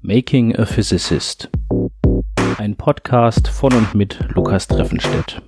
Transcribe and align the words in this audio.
Making 0.00 0.56
a 0.56 0.66
Physicist. 0.66 1.50
Ein 2.58 2.74
Podcast 2.76 3.46
von 3.46 3.72
und 3.72 3.94
mit 3.94 4.18
Lukas 4.34 4.66
Treffenstedt. 4.66 5.40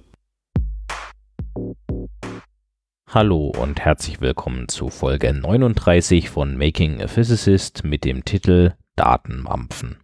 Hallo 3.08 3.48
und 3.48 3.80
herzlich 3.80 4.20
willkommen 4.20 4.68
zu 4.68 4.88
Folge 4.88 5.32
39 5.32 6.30
von 6.30 6.56
Making 6.56 7.02
a 7.02 7.08
Physicist 7.08 7.82
mit 7.82 8.04
dem 8.04 8.24
Titel 8.24 8.74
Datenmampfen. 8.94 9.96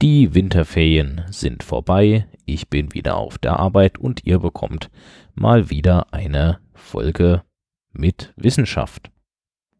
Die 0.00 0.34
Winterferien 0.34 1.24
sind 1.30 1.62
vorbei, 1.62 2.26
ich 2.46 2.68
bin 2.68 2.92
wieder 2.94 3.16
auf 3.16 3.38
der 3.38 3.60
Arbeit 3.60 3.98
und 3.98 4.26
ihr 4.26 4.40
bekommt 4.40 4.90
mal 5.34 5.70
wieder 5.70 6.12
eine 6.12 6.58
Folge 6.74 7.42
mit 7.92 8.32
Wissenschaft. 8.36 9.11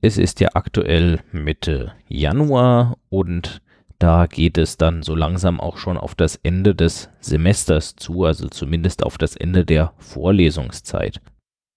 Es 0.04 0.18
ist 0.18 0.40
ja 0.40 0.48
aktuell 0.54 1.20
Mitte 1.30 1.92
Januar 2.08 2.98
und 3.08 3.62
da 4.00 4.26
geht 4.26 4.58
es 4.58 4.76
dann 4.76 5.04
so 5.04 5.14
langsam 5.14 5.60
auch 5.60 5.76
schon 5.76 5.96
auf 5.96 6.16
das 6.16 6.34
Ende 6.42 6.74
des 6.74 7.08
Semesters 7.20 7.94
zu, 7.94 8.24
also 8.24 8.48
zumindest 8.48 9.04
auf 9.04 9.16
das 9.16 9.36
Ende 9.36 9.64
der 9.64 9.92
Vorlesungszeit. 9.98 11.20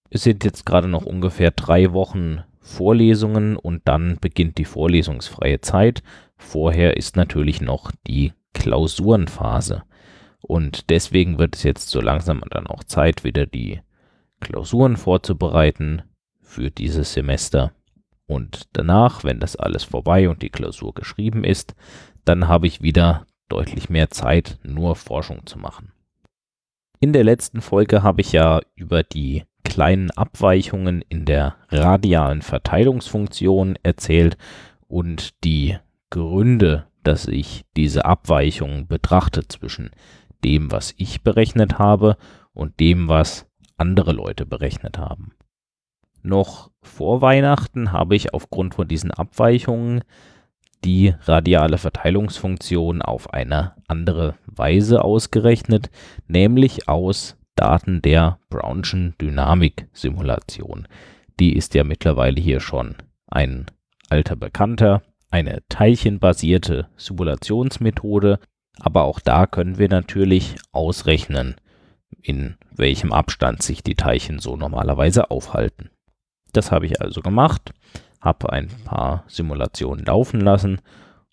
Es 0.09 0.23
sind 0.23 0.43
jetzt 0.43 0.65
gerade 0.65 0.87
noch 0.87 1.05
ungefähr 1.05 1.51
drei 1.51 1.93
Wochen 1.93 2.43
Vorlesungen 2.61 3.57
und 3.57 3.83
dann 3.85 4.17
beginnt 4.19 4.57
die 4.57 4.65
vorlesungsfreie 4.65 5.61
Zeit. 5.61 6.01
Vorher 6.35 6.97
ist 6.97 7.15
natürlich 7.15 7.61
noch 7.61 7.91
die 8.07 8.33
Klausurenphase. 8.55 9.83
Und 10.41 10.89
deswegen 10.89 11.37
wird 11.37 11.55
es 11.55 11.61
jetzt 11.61 11.89
so 11.89 12.01
langsam 12.01 12.41
dann 12.49 12.65
auch 12.65 12.83
Zeit, 12.83 13.23
wieder 13.23 13.45
die 13.45 13.81
Klausuren 14.39 14.97
vorzubereiten 14.97 16.01
für 16.41 16.71
dieses 16.71 17.13
Semester. 17.13 17.71
Und 18.27 18.63
danach, 18.73 19.23
wenn 19.23 19.39
das 19.39 19.55
alles 19.55 19.83
vorbei 19.83 20.29
und 20.29 20.41
die 20.41 20.49
Klausur 20.49 20.93
geschrieben 20.93 21.43
ist, 21.43 21.75
dann 22.23 22.47
habe 22.47 22.67
ich 22.67 22.81
wieder 22.81 23.25
deutlich 23.49 23.89
mehr 23.89 24.09
Zeit, 24.09 24.57
nur 24.63 24.95
Forschung 24.95 25.45
zu 25.45 25.59
machen. 25.59 25.91
In 26.99 27.13
der 27.13 27.23
letzten 27.23 27.61
Folge 27.61 28.01
habe 28.01 28.21
ich 28.21 28.31
ja 28.31 28.61
über 28.75 29.03
die 29.03 29.43
kleinen 29.63 30.11
Abweichungen 30.11 31.03
in 31.07 31.25
der 31.25 31.55
radialen 31.69 32.41
Verteilungsfunktion 32.41 33.77
erzählt 33.83 34.37
und 34.87 35.43
die 35.43 35.77
Gründe, 36.09 36.87
dass 37.03 37.27
ich 37.27 37.65
diese 37.75 38.05
Abweichungen 38.05 38.87
betrachte 38.87 39.47
zwischen 39.47 39.91
dem, 40.43 40.71
was 40.71 40.93
ich 40.97 41.23
berechnet 41.23 41.77
habe 41.77 42.17
und 42.53 42.79
dem, 42.79 43.07
was 43.07 43.47
andere 43.77 44.13
Leute 44.13 44.45
berechnet 44.45 44.97
haben. 44.97 45.33
Noch 46.25 46.71
vor 46.81 47.21
Weihnachten 47.21 47.91
habe 47.91 48.15
ich 48.15 48.33
aufgrund 48.33 48.73
von 48.73 48.87
diesen 48.87 49.11
Abweichungen 49.11 50.01
die 50.83 51.13
radiale 51.21 51.77
Verteilungsfunktion 51.77 53.03
auf 53.03 53.31
eine 53.31 53.75
andere 53.87 54.33
Weise 54.47 55.03
ausgerechnet, 55.03 55.91
nämlich 56.27 56.89
aus 56.89 57.37
Daten 57.53 58.01
der 58.01 58.39
Brownschen 58.49 59.13
Dynamik-Simulation. 59.21 60.87
Die 61.39 61.55
ist 61.55 61.75
ja 61.75 61.83
mittlerweile 61.83 62.41
hier 62.41 62.59
schon 62.59 62.95
ein 63.27 63.67
alter 64.09 64.35
Bekannter, 64.35 65.03
eine 65.29 65.61
teilchenbasierte 65.69 66.87
Simulationsmethode, 66.97 68.39
aber 68.79 69.03
auch 69.03 69.19
da 69.19 69.45
können 69.45 69.77
wir 69.77 69.89
natürlich 69.89 70.55
ausrechnen, 70.71 71.53
in 72.19 72.57
welchem 72.71 73.13
Abstand 73.13 73.61
sich 73.61 73.83
die 73.83 73.95
Teilchen 73.95 74.39
so 74.39 74.57
normalerweise 74.57 75.29
aufhalten. 75.29 75.91
Das 76.55 76.71
habe 76.71 76.85
ich 76.85 77.01
also 77.01 77.21
gemacht, 77.21 77.73
habe 78.21 78.51
ein 78.51 78.69
paar 78.85 79.23
Simulationen 79.27 80.05
laufen 80.05 80.39
lassen 80.39 80.79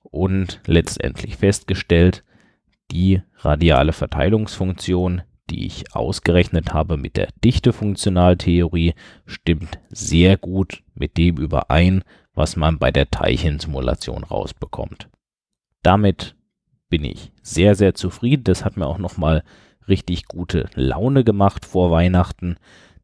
und 0.03 0.61
letztendlich 0.67 1.37
festgestellt, 1.37 2.25
die 2.91 3.23
radiale 3.37 3.92
Verteilungsfunktion, 3.92 5.23
die 5.48 5.67
ich 5.67 5.95
ausgerechnet 5.95 6.75
habe 6.75 6.97
mit 6.97 7.17
der 7.17 7.29
Dichtefunktionaltheorie, 7.45 8.95
stimmt 9.24 9.79
sehr 9.91 10.36
gut 10.36 10.83
mit 10.95 11.17
dem 11.17 11.36
überein, 11.36 12.02
was 12.35 12.57
man 12.57 12.79
bei 12.79 12.91
der 12.91 13.11
Teilchensimulation 13.11 14.24
rausbekommt. 14.24 15.08
Damit 15.83 16.35
bin 16.89 17.05
ich 17.05 17.33
sehr, 17.42 17.74
sehr 17.74 17.95
zufrieden. 17.95 18.45
Das 18.45 18.64
hat 18.64 18.77
mir 18.77 18.86
auch 18.86 18.98
nochmal 18.98 19.45
richtig 19.89 20.27
gute 20.27 20.68
Laune 20.74 21.23
gemacht 21.23 21.64
vor 21.64 21.91
Weihnachten, 21.91 22.57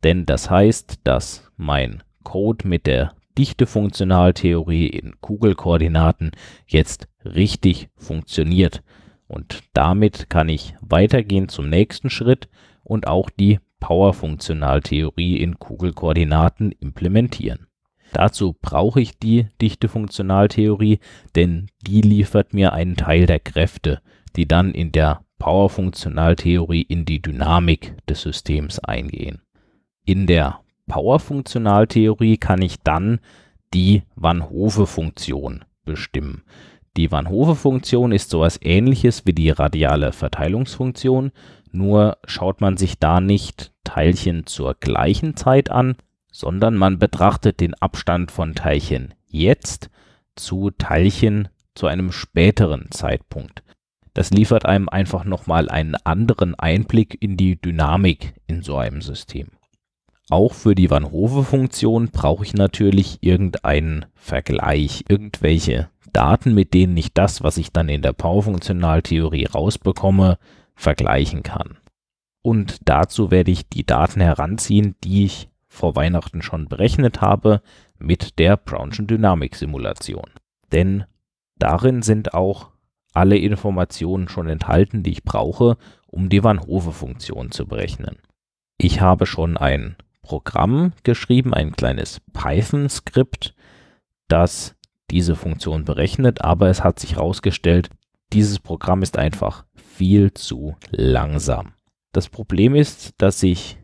denn 0.02 0.26
das 0.26 0.50
heißt, 0.50 1.00
dass 1.04 1.50
mein 1.56 2.02
Code 2.24 2.66
mit 2.66 2.86
der 2.86 3.14
Dichtefunktionaltheorie 3.36 4.88
in 4.88 5.20
Kugelkoordinaten 5.20 6.32
jetzt 6.66 7.08
richtig 7.24 7.88
funktioniert. 7.96 8.82
Und 9.28 9.62
damit 9.74 10.28
kann 10.28 10.48
ich 10.48 10.74
weitergehen 10.80 11.48
zum 11.48 11.68
nächsten 11.68 12.10
Schritt 12.10 12.48
und 12.82 13.06
auch 13.06 13.30
die 13.30 13.60
Powerfunktionaltheorie 13.80 15.36
in 15.36 15.58
Kugelkoordinaten 15.58 16.72
implementieren. 16.72 17.66
Dazu 18.12 18.56
brauche 18.60 19.00
ich 19.00 19.18
die 19.18 19.46
Dichtefunktionaltheorie, 19.60 20.98
denn 21.36 21.68
die 21.82 22.00
liefert 22.00 22.54
mir 22.54 22.72
einen 22.72 22.96
Teil 22.96 23.26
der 23.26 23.38
Kräfte, 23.38 24.00
die 24.34 24.48
dann 24.48 24.72
in 24.72 24.92
der 24.92 25.20
Powerfunktionaltheorie 25.38 26.82
in 26.82 27.04
die 27.04 27.22
Dynamik 27.22 27.94
des 28.06 28.22
Systems 28.22 28.78
eingehen. 28.78 29.42
In 30.04 30.26
der 30.26 30.60
Powerfunktionaltheorie 30.88 32.38
kann 32.38 32.62
ich 32.62 32.82
dann 32.82 33.20
die 33.72 34.02
Van 34.16 34.50
Hove-Funktion 34.50 35.64
bestimmen. 35.84 36.42
Die 36.96 37.12
Van 37.12 37.28
Hove-Funktion 37.28 38.10
ist 38.10 38.30
sowas 38.30 38.58
ähnliches 38.60 39.24
wie 39.26 39.32
die 39.32 39.50
radiale 39.50 40.12
Verteilungsfunktion, 40.12 41.30
nur 41.70 42.18
schaut 42.24 42.60
man 42.60 42.76
sich 42.76 42.98
da 42.98 43.20
nicht 43.20 43.72
Teilchen 43.84 44.46
zur 44.46 44.74
gleichen 44.74 45.36
Zeit 45.36 45.70
an, 45.70 45.96
sondern 46.32 46.76
man 46.76 46.98
betrachtet 46.98 47.60
den 47.60 47.74
Abstand 47.74 48.30
von 48.30 48.54
Teilchen 48.54 49.14
jetzt 49.26 49.90
zu 50.34 50.70
Teilchen 50.70 51.48
zu 51.74 51.86
einem 51.86 52.10
späteren 52.10 52.90
Zeitpunkt. 52.90 53.62
Das 54.14 54.30
liefert 54.30 54.66
einem 54.66 54.88
einfach 54.88 55.24
nochmal 55.24 55.68
einen 55.68 55.94
anderen 55.94 56.54
Einblick 56.56 57.16
in 57.20 57.36
die 57.36 57.60
Dynamik 57.60 58.34
in 58.46 58.62
so 58.62 58.76
einem 58.76 59.00
System. 59.00 59.50
Auch 60.30 60.52
für 60.52 60.74
die 60.74 60.90
Van 60.90 61.10
Hove-Funktion 61.10 62.10
brauche 62.10 62.44
ich 62.44 62.52
natürlich 62.52 63.18
irgendeinen 63.22 64.06
Vergleich, 64.14 65.04
irgendwelche 65.08 65.88
Daten, 66.12 66.54
mit 66.54 66.74
denen 66.74 66.96
ich 66.96 67.14
das, 67.14 67.42
was 67.42 67.56
ich 67.56 67.72
dann 67.72 67.88
in 67.88 68.02
der 68.02 68.12
Powerfunktionaltheorie 68.12 69.46
rausbekomme, 69.46 70.38
vergleichen 70.74 71.42
kann. 71.42 71.78
Und 72.42 72.78
dazu 72.84 73.30
werde 73.30 73.50
ich 73.50 73.68
die 73.68 73.86
Daten 73.86 74.20
heranziehen, 74.20 74.96
die 75.02 75.24
ich 75.24 75.48
vor 75.66 75.96
Weihnachten 75.96 76.42
schon 76.42 76.68
berechnet 76.68 77.20
habe 77.20 77.62
mit 77.98 78.38
der 78.38 78.56
Brownschen 78.56 79.06
Dynamik-Simulation. 79.06 80.30
Denn 80.72 81.04
darin 81.56 82.02
sind 82.02 82.34
auch 82.34 82.70
alle 83.14 83.38
Informationen 83.38 84.28
schon 84.28 84.48
enthalten, 84.48 85.02
die 85.02 85.12
ich 85.12 85.24
brauche, 85.24 85.78
um 86.06 86.28
die 86.28 86.44
Van 86.44 86.60
Hove-Funktion 86.60 87.50
zu 87.50 87.66
berechnen. 87.66 88.18
Ich 88.76 89.00
habe 89.00 89.26
schon 89.26 89.56
ein 89.56 89.96
Programm 90.28 90.92
geschrieben, 91.04 91.54
ein 91.54 91.72
kleines 91.72 92.20
Python-Skript, 92.34 93.54
das 94.28 94.76
diese 95.10 95.34
Funktion 95.36 95.86
berechnet, 95.86 96.42
aber 96.44 96.68
es 96.68 96.84
hat 96.84 96.98
sich 96.98 97.14
herausgestellt, 97.16 97.88
dieses 98.34 98.58
Programm 98.58 99.00
ist 99.00 99.16
einfach 99.16 99.64
viel 99.74 100.34
zu 100.34 100.76
langsam. 100.90 101.72
Das 102.12 102.28
Problem 102.28 102.74
ist, 102.74 103.14
dass 103.16 103.42
ich 103.42 103.78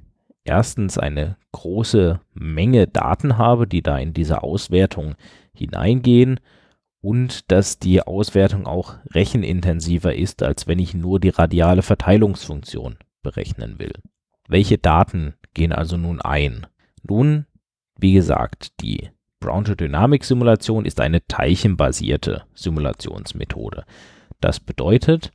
erstens 0.44 0.98
eine 0.98 1.38
große 1.52 2.20
Menge 2.34 2.88
Daten 2.88 3.38
habe, 3.38 3.66
die 3.66 3.80
da 3.80 3.96
in 3.96 4.12
diese 4.12 4.42
Auswertung 4.42 5.14
hineingehen 5.54 6.40
und 7.00 7.50
dass 7.50 7.78
die 7.78 8.02
Auswertung 8.02 8.66
auch 8.66 8.96
rechenintensiver 9.12 10.14
ist, 10.14 10.42
als 10.42 10.66
wenn 10.66 10.78
ich 10.78 10.92
nur 10.92 11.20
die 11.20 11.30
radiale 11.30 11.80
Verteilungsfunktion 11.80 12.98
berechnen 13.22 13.78
will. 13.78 13.92
Welche 14.48 14.78
Daten 14.78 15.34
gehen 15.54 15.72
also 15.72 15.96
nun 15.96 16.20
ein. 16.20 16.66
Nun, 17.02 17.46
wie 17.98 18.12
gesagt, 18.12 18.80
die 18.80 19.10
Brownsche 19.40 19.76
Dynamik-Simulation 19.76 20.84
ist 20.84 21.00
eine 21.00 21.26
teilchenbasierte 21.26 22.44
Simulationsmethode. 22.54 23.84
Das 24.40 24.58
bedeutet, 24.58 25.32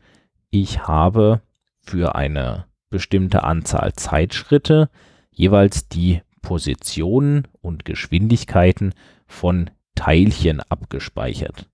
ich 0.49 0.87
habe 0.87 1.41
für 1.81 2.15
eine 2.15 2.65
bestimmte 2.89 3.43
Anzahl 3.43 3.93
Zeitschritte 3.93 4.89
jeweils 5.31 5.87
die 5.89 6.21
Positionen 6.41 7.47
und 7.61 7.85
Geschwindigkeiten 7.85 8.93
von 9.27 9.69
Teilchen 9.95 10.59
abgespeichert. 10.59 11.69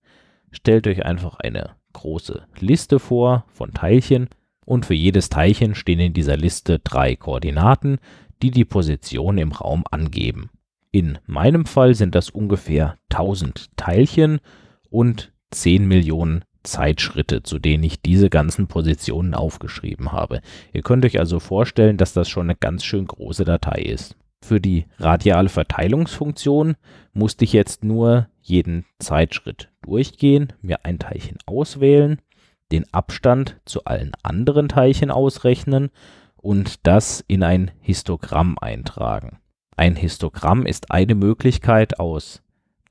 Stellt 0.51 0.87
euch 0.87 1.05
einfach 1.05 1.39
eine 1.39 1.75
große 1.93 2.45
Liste 2.59 2.99
vor 2.99 3.45
von 3.47 3.73
Teilchen 3.73 4.29
und 4.65 4.85
für 4.85 4.94
jedes 4.94 5.29
Teilchen 5.29 5.75
stehen 5.75 6.00
in 6.00 6.13
dieser 6.13 6.38
Liste 6.38 6.79
drei 6.79 7.15
Koordinaten, 7.15 8.00
die 8.41 8.51
die 8.51 8.65
Position 8.65 9.38
im 9.38 9.51
Raum 9.51 9.83
angeben. 9.89 10.50
In 10.91 11.17
meinem 11.25 11.65
Fall 11.65 11.95
sind 11.95 12.15
das 12.15 12.29
ungefähr 12.29 12.97
1000 13.12 13.75
Teilchen 13.77 14.39
und 14.89 15.31
10 15.51 15.88
Millionen 15.88 16.44
Zeitschritte, 16.63 17.44
zu 17.44 17.59
denen 17.59 17.83
ich 17.83 18.01
diese 18.01 18.29
ganzen 18.29 18.67
Positionen 18.67 19.33
aufgeschrieben 19.33 20.12
habe. 20.12 20.41
Ihr 20.73 20.81
könnt 20.81 21.06
euch 21.06 21.19
also 21.19 21.39
vorstellen, 21.39 21.97
dass 21.97 22.13
das 22.13 22.27
schon 22.27 22.47
eine 22.47 22.56
ganz 22.56 22.83
schön 22.83 23.06
große 23.06 23.45
Datei 23.45 23.81
ist. 23.81 24.15
Für 24.41 24.59
die 24.59 24.85
radiale 25.00 25.50
Verteilungsfunktion 25.50 26.75
musste 27.13 27.45
ich 27.45 27.53
jetzt 27.53 27.83
nur 27.83 28.27
jeden 28.41 28.85
Zeitschritt 29.00 29.71
durchgehen, 29.81 30.53
mir 30.61 30.85
ein 30.85 31.00
Teilchen 31.00 31.38
auswählen, 31.45 32.19
den 32.71 32.91
Abstand 32.94 33.57
zu 33.65 33.85
allen 33.85 34.12
anderen 34.23 34.69
Teilchen 34.69 35.12
ausrechnen 35.12 35.89
und 36.35 36.85
das 36.88 37.23
in 37.27 37.44
ein 37.44 37.71
Histogramm 37.79 38.57
eintragen. 38.59 39.39
Ein 39.77 39.95
Histogramm 39.95 40.65
ist 40.65 40.91
eine 40.91 41.15
Möglichkeit 41.15 42.00
aus 42.00 42.41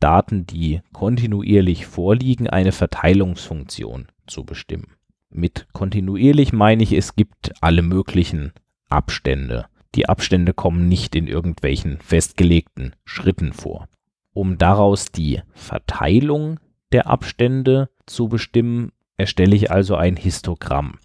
Daten, 0.01 0.47
die 0.47 0.83
kontinuierlich 0.93 1.87
vorliegen, 1.87 2.49
eine 2.49 2.73
Verteilungsfunktion 2.73 4.09
zu 4.27 4.45
bestimmen. 4.45 4.97
Mit 5.31 5.67
kontinuierlich 5.73 6.53
meine 6.53 6.83
ich, 6.83 6.93
es 6.93 7.17
gibt 7.17 7.53
alle 7.61 7.83
möglichen 7.83 8.53
Abstände. 8.89 9.67
Die 9.95 10.09
Abstände 10.09 10.53
kommen 10.53 10.89
nicht 10.89 11.15
in 11.15 11.27
irgendwelchen 11.27 11.99
festgelegten 11.99 12.95
Schritten 13.05 13.53
vor. 13.53 13.89
Um 14.33 14.59
daraus 14.59 15.13
die 15.13 15.41
Verteilung 15.53 16.61
der 16.93 17.07
Abstände 17.07 17.89
zu 18.07 18.29
bestimmen, 18.29 18.93
erstelle 19.17 19.57
ich 19.57 19.71
also 19.71 19.97
ein 19.97 20.17
Histogramm. 20.17 20.99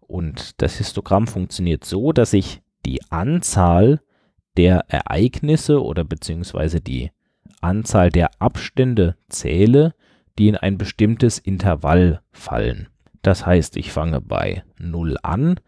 Und 0.00 0.62
das 0.62 0.76
Histogramm 0.76 1.26
funktioniert 1.26 1.84
so, 1.84 2.12
dass 2.12 2.32
ich 2.32 2.62
die 2.84 3.00
Anzahl 3.10 4.00
der 4.56 4.84
Ereignisse 4.88 5.82
oder 5.82 6.04
beziehungsweise 6.04 6.80
die 6.80 7.10
Anzahl 7.60 8.10
der 8.10 8.30
Abstände 8.40 9.16
zähle, 9.28 9.94
die 10.38 10.48
in 10.48 10.56
ein 10.56 10.78
bestimmtes 10.78 11.38
Intervall 11.38 12.20
fallen. 12.32 12.88
Das 13.22 13.46
heißt, 13.46 13.76
ich 13.76 13.90
fange 13.90 14.20
bei 14.20 14.62
0 14.78 15.16
an 15.22 15.58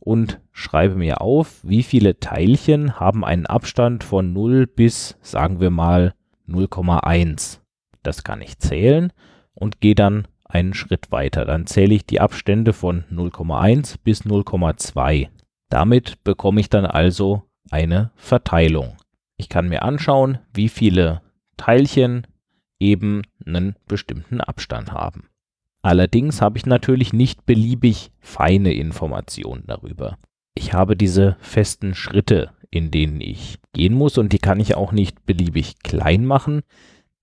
und 0.00 0.40
schreibe 0.52 0.96
mir 0.96 1.20
auf, 1.20 1.60
wie 1.62 1.82
viele 1.82 2.18
Teilchen 2.18 2.98
haben 2.98 3.24
einen 3.24 3.46
Abstand 3.46 4.04
von 4.04 4.32
0 4.32 4.66
bis, 4.66 5.16
sagen 5.22 5.60
wir 5.60 5.70
mal, 5.70 6.14
0,1. 6.48 7.60
Das 8.02 8.24
kann 8.24 8.42
ich 8.42 8.58
zählen 8.58 9.12
und 9.54 9.80
gehe 9.80 9.94
dann 9.94 10.26
einen 10.54 10.72
Schritt 10.72 11.10
weiter. 11.10 11.44
Dann 11.44 11.66
zähle 11.66 11.94
ich 11.94 12.06
die 12.06 12.20
Abstände 12.20 12.72
von 12.72 13.04
0,1 13.12 13.96
bis 14.02 14.22
0,2. 14.22 15.28
Damit 15.68 16.22
bekomme 16.24 16.60
ich 16.60 16.70
dann 16.70 16.86
also 16.86 17.42
eine 17.70 18.12
Verteilung. 18.14 18.96
Ich 19.36 19.48
kann 19.48 19.68
mir 19.68 19.82
anschauen, 19.82 20.38
wie 20.52 20.68
viele 20.68 21.22
Teilchen 21.56 22.26
eben 22.78 23.22
einen 23.44 23.74
bestimmten 23.88 24.40
Abstand 24.40 24.92
haben. 24.92 25.28
Allerdings 25.82 26.40
habe 26.40 26.56
ich 26.56 26.66
natürlich 26.66 27.12
nicht 27.12 27.44
beliebig 27.44 28.10
feine 28.20 28.72
Informationen 28.72 29.64
darüber. 29.66 30.16
Ich 30.54 30.72
habe 30.72 30.96
diese 30.96 31.36
festen 31.40 31.94
Schritte, 31.94 32.52
in 32.70 32.90
denen 32.90 33.20
ich 33.20 33.58
gehen 33.72 33.94
muss 33.94 34.18
und 34.18 34.32
die 34.32 34.38
kann 34.38 34.60
ich 34.60 34.76
auch 34.76 34.92
nicht 34.92 35.26
beliebig 35.26 35.80
klein 35.82 36.24
machen, 36.24 36.62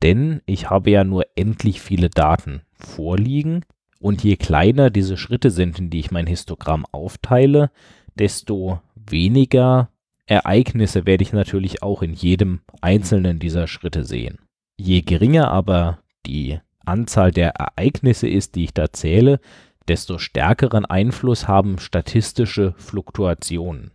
denn 0.04 0.42
ich 0.46 0.70
habe 0.70 0.92
ja 0.92 1.04
nur 1.04 1.26
endlich 1.36 1.82
viele 1.82 2.10
Daten 2.10 2.62
vorliegen 2.82 3.66
und 4.00 4.24
je 4.24 4.36
kleiner 4.36 4.90
diese 4.90 5.18
Schritte 5.18 5.52
sind, 5.52 5.80
in 5.80 5.90
die 5.90 6.00
ich 6.00 6.12
mein 6.12 6.28
Histogramm 6.28 6.86
aufteile, 6.92 7.72
desto 8.16 8.82
weniger 8.96 9.90
Ereignisse 10.26 11.06
werde 11.06 11.24
ich 11.24 11.34
natürlich 11.34 11.84
auch 11.84 12.02
in 12.02 12.14
jedem 12.14 12.62
einzelnen 12.82 13.40
dieser 13.40 13.68
Schritte 13.68 14.04
sehen. 14.04 14.40
Je 14.78 15.02
geringer 15.02 15.52
aber 15.52 16.00
die 16.26 16.60
Anzahl 16.86 17.32
der 17.32 17.52
Ereignisse 17.52 18.28
ist, 18.28 18.56
die 18.56 18.66
ich 18.66 18.74
da 18.74 18.92
zähle, 18.92 19.40
desto 19.88 20.18
stärkeren 20.18 20.86
Einfluss 20.86 21.48
haben 21.48 21.80
statistische 21.80 22.74
Fluktuationen. 22.78 23.92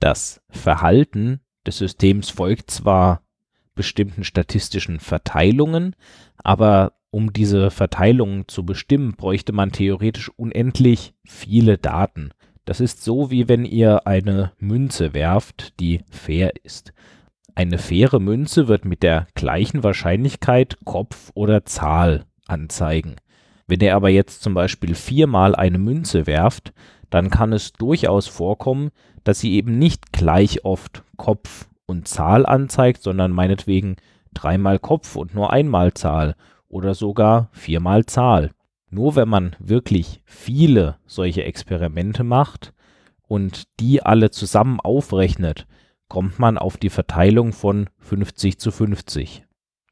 Das 0.00 0.40
Verhalten 0.50 1.40
des 1.66 1.78
Systems 1.78 2.30
folgt 2.30 2.70
zwar 2.70 3.22
bestimmten 3.74 4.24
statistischen 4.24 5.00
Verteilungen, 5.00 5.94
aber 6.38 6.92
um 7.10 7.32
diese 7.32 7.70
Verteilungen 7.70 8.48
zu 8.48 8.64
bestimmen, 8.64 9.14
bräuchte 9.16 9.52
man 9.52 9.72
theoretisch 9.72 10.30
unendlich 10.36 11.14
viele 11.24 11.78
Daten. 11.78 12.30
Das 12.64 12.80
ist 12.80 13.02
so, 13.02 13.30
wie 13.30 13.48
wenn 13.48 13.64
ihr 13.64 14.06
eine 14.06 14.52
Münze 14.58 15.14
werft, 15.14 15.80
die 15.80 16.02
fair 16.10 16.52
ist. 16.64 16.92
Eine 17.54 17.78
faire 17.78 18.20
Münze 18.20 18.68
wird 18.68 18.84
mit 18.84 19.02
der 19.02 19.26
gleichen 19.34 19.82
Wahrscheinlichkeit 19.82 20.76
Kopf 20.84 21.30
oder 21.34 21.64
Zahl 21.64 22.26
anzeigen. 22.46 23.16
Wenn 23.66 23.80
ihr 23.80 23.96
aber 23.96 24.10
jetzt 24.10 24.42
zum 24.42 24.54
Beispiel 24.54 24.94
viermal 24.94 25.54
eine 25.54 25.78
Münze 25.78 26.26
werft, 26.26 26.72
dann 27.10 27.30
kann 27.30 27.52
es 27.52 27.72
durchaus 27.72 28.26
vorkommen, 28.26 28.90
dass 29.24 29.40
sie 29.40 29.54
eben 29.54 29.78
nicht 29.78 30.12
gleich 30.12 30.64
oft 30.64 31.04
Kopf 31.16 31.68
und 31.86 32.06
Zahl 32.06 32.46
anzeigt, 32.46 33.02
sondern 33.02 33.32
meinetwegen 33.32 33.96
dreimal 34.34 34.78
Kopf 34.78 35.16
und 35.16 35.34
nur 35.34 35.52
einmal 35.52 35.94
Zahl 35.94 36.36
oder 36.68 36.94
sogar 36.94 37.48
viermal 37.52 38.06
Zahl. 38.06 38.50
Nur 38.90 39.16
wenn 39.16 39.28
man 39.28 39.56
wirklich 39.58 40.22
viele 40.24 40.96
solche 41.06 41.44
Experimente 41.44 42.24
macht 42.24 42.72
und 43.26 43.64
die 43.80 44.02
alle 44.02 44.30
zusammen 44.30 44.80
aufrechnet, 44.80 45.66
kommt 46.08 46.38
man 46.38 46.56
auf 46.56 46.78
die 46.78 46.90
Verteilung 46.90 47.52
von 47.52 47.90
50 47.98 48.58
zu 48.58 48.70
50. 48.70 49.44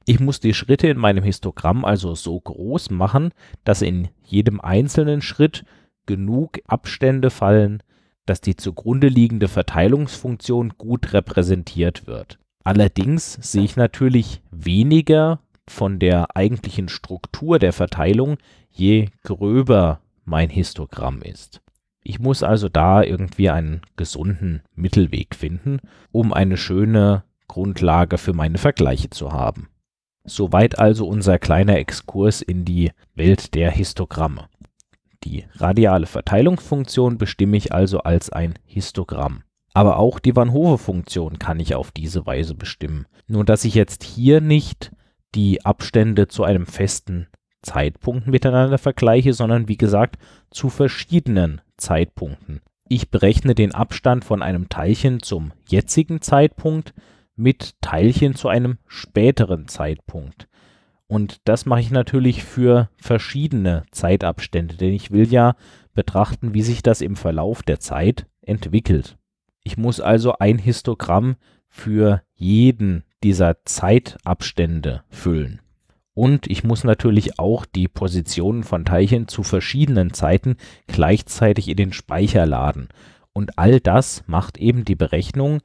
Ich 0.06 0.20
muss 0.20 0.40
die 0.40 0.55
Schritte 0.55 0.87
in 0.88 0.99
meinem 0.99 1.25
Histogramm 1.25 1.84
also 1.84 2.14
so 2.14 2.40
groß 2.40 2.90
machen, 2.90 3.31
dass 3.64 3.82
in 3.82 4.08
jedem 4.23 4.61
einzelnen 4.61 5.20
Schritt 5.20 5.64
genug 6.06 6.61
Abstände 6.67 7.31
fallen, 7.31 7.82
dass 8.25 8.40
die 8.40 8.56
zugrunde 8.56 9.08
liegende 9.08 9.49
Verteilungsfunktion 9.49 10.75
gut 10.78 11.12
repräsentiert 11.12 12.06
wird. 12.06 12.38
Allerdings 12.64 13.34
sehe 13.34 13.62
ich 13.62 13.76
natürlich 13.76 14.43
weniger 14.50 15.40
von 15.68 15.98
der 15.98 16.36
eigentlichen 16.36 16.88
Struktur 16.88 17.58
der 17.58 17.72
Verteilung, 17.72 18.38
je 18.70 19.08
gröber 19.22 20.00
mein 20.24 20.50
Histogramm 20.50 21.22
ist. 21.22 21.60
Ich 22.02 22.20
muss 22.20 22.42
also 22.42 22.68
da 22.68 23.02
irgendwie 23.02 23.50
einen 23.50 23.82
gesunden 23.96 24.62
Mittelweg 24.74 25.34
finden, 25.34 25.80
um 26.12 26.32
eine 26.32 26.56
schöne 26.56 27.24
Grundlage 27.48 28.18
für 28.18 28.32
meine 28.32 28.58
Vergleiche 28.58 29.10
zu 29.10 29.32
haben. 29.32 29.68
Soweit 30.24 30.78
also 30.78 31.06
unser 31.06 31.38
kleiner 31.38 31.78
Exkurs 31.78 32.42
in 32.42 32.64
die 32.64 32.92
Welt 33.14 33.54
der 33.54 33.70
Histogramme. 33.70 34.48
Die 35.24 35.46
radiale 35.54 36.06
Verteilungsfunktion 36.06 37.18
bestimme 37.18 37.56
ich 37.56 37.73
also 37.73 38.00
als 38.00 38.30
ein 38.30 38.54
Histogramm. 38.64 39.42
Aber 39.73 39.99
auch 39.99 40.18
die 40.18 40.35
Van 40.35 40.52
Hove-Funktion 40.52 41.38
kann 41.38 41.61
ich 41.61 41.75
auf 41.75 41.90
diese 41.90 42.25
Weise 42.25 42.54
bestimmen. 42.54 43.06
Nur 43.26 43.44
dass 43.44 43.64
ich 43.64 43.75
jetzt 43.75 44.04
hier 44.04 44.40
nicht 44.40 44.92
die 45.37 45.64
Abstände 45.64 46.28
zu 46.28 46.45
einem 46.45 46.66
festen 46.66 47.28
Zeitpunkt 47.62 48.26
miteinander 48.26 48.78
vergleiche, 48.78 49.35
sondern 49.35 49.69
wie 49.69 49.76
gesagt 49.76 50.16
zu 50.50 50.71
verschiedenen 50.71 51.61
Zeitpunkten. 51.76 52.62
Ich 52.88 53.11
berechne 53.11 53.55
den 53.55 53.75
Abstand 53.75 54.25
von 54.25 54.43
einem 54.43 54.69
Teilchen 54.69 55.21
zum 55.21 55.52
jetzigen 55.69 56.23
Zeitpunkt 56.23 56.95
mit 57.35 57.75
Teilchen 57.83 58.35
zu 58.35 58.49
einem 58.49 58.78
späteren 58.87 59.69
Zeitpunkt. 59.69 60.49
Und 61.09 61.40
das 61.45 61.66
mache 61.66 61.81
ich 61.81 61.90
natürlich 61.90 62.43
für 62.43 62.88
verschiedene 62.97 63.85
Zeitabstände, 63.90 64.76
denn 64.76 64.93
ich 64.93 65.11
will 65.11 65.31
ja 65.31 65.55
betrachten, 65.95 66.55
wie 66.55 66.62
sich 66.62 66.83
das 66.83 67.00
im 67.00 67.16
Verlauf 67.16 67.62
der 67.62 67.78
Zeit 67.78 68.26
entwickelt. 68.43 69.16
Ich 69.62 69.76
muss 69.76 70.00
also 70.00 70.38
ein 70.38 70.59
Histogramm 70.59 71.37
für 71.69 72.23
jeden 72.35 73.05
dieser 73.23 73.64
Zeitabstände 73.64 75.02
füllen. 75.08 75.61
Und 76.14 76.50
ich 76.50 76.64
muss 76.64 76.85
natürlich 76.85 77.38
auch 77.38 77.66
die 77.66 77.88
Positionen 77.88 78.64
von 78.64 78.85
Teilchen 78.87 79.28
zu 79.28 79.42
verschiedenen 79.42 80.14
Zeiten 80.14 80.56
gleichzeitig 80.87 81.68
in 81.68 81.76
den 81.76 81.92
Speicher 81.92 82.46
laden. 82.46 82.88
Und 83.35 83.58
all 83.58 83.80
das 83.80 84.25
macht 84.26 84.56
eben 84.56 84.87
die 84.87 84.94
Berechnung 84.94 85.61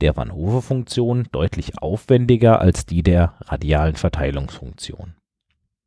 der 0.00 0.16
Van 0.16 0.32
Hove-Funktion 0.32 1.26
deutlich 1.32 1.78
aufwendiger 1.78 2.60
als 2.60 2.86
die 2.86 3.02
der 3.02 3.34
radialen 3.40 3.96
Verteilungsfunktion. 3.96 5.14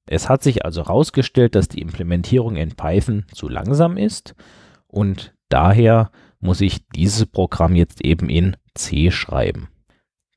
Es 0.06 0.28
hat 0.28 0.44
sich 0.44 0.66
also 0.66 0.84
herausgestellt, 0.84 1.56
dass 1.56 1.68
die 1.68 1.82
Implementierung 1.82 2.56
in 2.56 2.76
Python 2.76 3.26
zu 3.32 3.48
langsam 3.48 3.96
ist 3.96 4.36
und 4.88 5.34
daher 5.50 6.12
muss 6.40 6.62
ich 6.62 6.88
dieses 6.90 7.26
Programm 7.28 7.76
jetzt 7.76 8.04
eben 8.04 8.28
in 8.28 8.58
C 8.74 9.12
schreiben. 9.12 9.70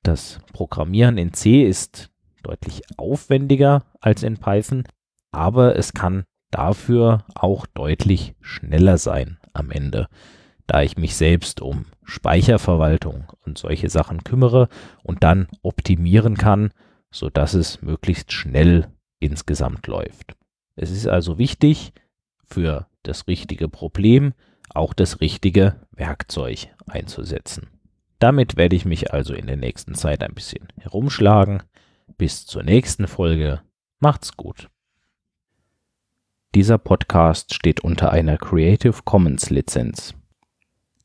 Das 0.03 0.41
Programmieren 0.53 1.19
in 1.19 1.33
C 1.33 1.63
ist 1.63 2.11
deutlich 2.43 2.83
aufwendiger 2.97 3.85
als 4.01 4.23
in 4.23 4.39
Python, 4.39 4.85
aber 5.31 5.77
es 5.77 5.93
kann 5.93 6.25
dafür 6.51 7.25
auch 7.35 7.67
deutlich 7.67 8.35
schneller 8.41 8.99
sein 8.99 9.39
am 9.53 9.71
Ende 9.71 10.09
da 10.67 10.83
ich 10.83 10.97
mich 10.97 11.17
selbst 11.17 11.61
um 11.61 11.85
Speicherverwaltung 12.03 13.33
und 13.45 13.59
solche 13.59 13.91
Sachen 13.91 14.25
kümmere 14.25 14.69
und 15.03 15.23
dann 15.23 15.49
optimieren 15.63 16.37
kann, 16.37 16.73
sodass 17.11 17.55
es 17.55 17.83
möglichst 17.83 18.33
schnell 18.33 18.89
insgesamt 19.21 19.87
läuft. 19.87 20.35
Es 20.75 20.91
ist 20.91 21.07
also 21.07 21.39
wichtig, 21.39 21.93
für 22.45 22.87
das 23.03 23.29
richtige 23.29 23.69
Problem 23.69 24.33
auch 24.71 24.95
das 24.95 25.21
richtige 25.21 25.77
Werkzeug 25.91 26.69
einzusetzen. 26.87 27.69
Damit 28.23 28.57
werde 28.57 28.76
ich 28.76 28.85
mich 28.85 29.12
also 29.12 29.35
in 29.35 29.49
der 29.49 29.57
nächsten 29.57 29.97
Zeit 29.97 30.23
ein 30.23 30.33
bisschen 30.33 30.69
herumschlagen. 30.79 31.64
Bis 32.19 32.47
zur 32.47 32.62
nächsten 32.62 33.09
Folge. 33.09 33.62
Macht's 33.99 34.37
gut. 34.37 34.69
Dieser 36.55 36.79
Podcast 36.79 37.52
steht 37.52 37.81
unter 37.81 38.12
einer 38.12 38.38
Creative 38.38 38.95
Commons 39.05 39.50
Lizenz. 39.50 40.14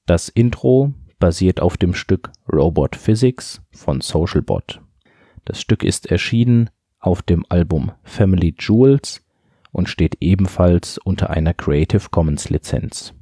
Das 0.05 0.29
Intro 0.29 0.93
basiert 1.17 1.59
auf 1.59 1.75
dem 1.75 1.95
Stück 1.95 2.31
Robot 2.53 2.95
Physics 2.95 3.63
von 3.71 4.01
Socialbot. 4.01 4.79
Das 5.43 5.59
Stück 5.59 5.83
ist 5.83 6.11
erschienen 6.11 6.69
auf 6.99 7.23
dem 7.23 7.47
Album 7.49 7.93
Family 8.03 8.53
Jewels 8.59 9.25
und 9.71 9.89
steht 9.89 10.17
ebenfalls 10.19 10.99
unter 10.99 11.31
einer 11.31 11.55
Creative 11.55 12.09
Commons 12.11 12.51
Lizenz 12.51 13.15